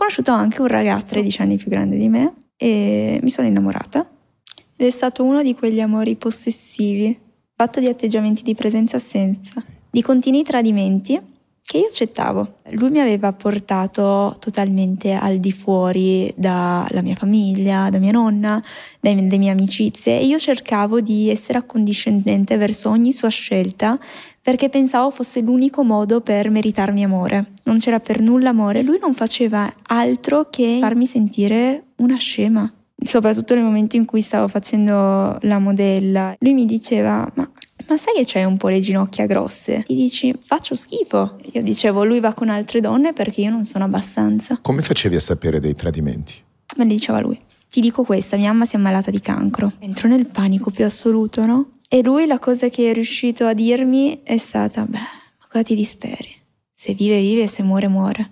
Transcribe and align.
conosciuto 0.00 0.30
anche 0.30 0.62
un 0.62 0.66
ragazzo 0.66 1.12
13 1.12 1.42
anni 1.42 1.56
più 1.56 1.68
grande 1.68 1.98
di 1.98 2.08
me 2.08 2.34
e 2.56 3.20
mi 3.22 3.28
sono 3.28 3.46
innamorata. 3.46 4.08
Ed 4.74 4.86
è 4.86 4.90
stato 4.90 5.22
uno 5.24 5.42
di 5.42 5.54
quegli 5.54 5.80
amori 5.80 6.16
possessivi, 6.16 7.18
fatto 7.54 7.80
di 7.80 7.86
atteggiamenti 7.86 8.42
di 8.42 8.54
presenza-assenza, 8.54 9.62
di 9.90 10.00
continui 10.00 10.42
tradimenti 10.42 11.20
che 11.70 11.78
io 11.78 11.86
accettavo. 11.86 12.54
Lui 12.70 12.90
mi 12.90 12.98
aveva 12.98 13.32
portato 13.32 14.34
totalmente 14.40 15.12
al 15.12 15.38
di 15.38 15.52
fuori 15.52 16.34
dalla 16.36 17.00
mia 17.00 17.14
famiglia, 17.14 17.90
da 17.90 18.00
mia 18.00 18.10
nonna, 18.10 18.60
dalle 18.98 19.38
mie 19.38 19.50
amicizie 19.50 20.18
e 20.18 20.24
io 20.24 20.36
cercavo 20.36 21.00
di 21.00 21.30
essere 21.30 21.58
accondiscendente 21.58 22.56
verso 22.56 22.90
ogni 22.90 23.12
sua 23.12 23.28
scelta 23.28 23.96
perché 24.42 24.68
pensavo 24.68 25.10
fosse 25.10 25.42
l'unico 25.42 25.84
modo 25.84 26.20
per 26.22 26.50
meritarmi 26.50 27.04
amore. 27.04 27.52
Non 27.62 27.78
c'era 27.78 28.00
per 28.00 28.20
nulla 28.20 28.48
amore, 28.48 28.82
lui 28.82 28.98
non 29.00 29.14
faceva 29.14 29.72
altro 29.82 30.48
che 30.50 30.78
farmi 30.80 31.06
sentire 31.06 31.84
una 31.98 32.16
scema. 32.16 32.68
Soprattutto 33.02 33.54
nel 33.54 33.62
momento 33.62 33.94
in 33.94 34.04
cui 34.04 34.20
stavo 34.20 34.48
facendo 34.48 35.38
la 35.40 35.58
modella, 35.58 36.34
lui 36.40 36.52
mi 36.52 36.64
diceva: 36.64 37.30
Ma 37.34 37.49
ma 37.90 37.96
sai 37.96 38.14
che 38.14 38.22
c'hai 38.24 38.44
un 38.44 38.56
po' 38.56 38.68
le 38.68 38.78
ginocchia 38.78 39.26
grosse? 39.26 39.82
Ti 39.84 39.94
dici, 39.96 40.32
faccio 40.38 40.76
schifo. 40.76 41.38
Io 41.52 41.60
dicevo, 41.60 42.04
lui 42.04 42.20
va 42.20 42.32
con 42.34 42.48
altre 42.48 42.80
donne 42.80 43.12
perché 43.12 43.40
io 43.40 43.50
non 43.50 43.64
sono 43.64 43.82
abbastanza. 43.82 44.60
Come 44.62 44.80
facevi 44.80 45.16
a 45.16 45.20
sapere 45.20 45.58
dei 45.58 45.74
tradimenti? 45.74 46.34
Me 46.76 46.84
le 46.84 46.90
diceva 46.90 47.18
lui. 47.18 47.36
Ti 47.68 47.80
dico 47.80 48.04
questa, 48.04 48.36
mia 48.36 48.52
mamma 48.52 48.64
si 48.64 48.76
è 48.76 48.78
ammalata 48.78 49.10
di 49.10 49.18
cancro. 49.18 49.72
Entro 49.80 50.06
nel 50.06 50.26
panico 50.26 50.70
più 50.70 50.84
assoluto, 50.84 51.44
no? 51.44 51.78
E 51.88 52.00
lui 52.04 52.26
la 52.26 52.38
cosa 52.38 52.68
che 52.68 52.90
è 52.90 52.92
riuscito 52.92 53.44
a 53.44 53.54
dirmi 53.54 54.20
è 54.22 54.36
stata, 54.36 54.84
beh, 54.84 54.96
ma 54.96 55.46
cosa 55.48 55.64
ti 55.64 55.74
disperi? 55.74 56.32
Se 56.72 56.94
vive, 56.94 57.18
vive, 57.18 57.48
se 57.48 57.64
muore, 57.64 57.88
muore. 57.88 58.30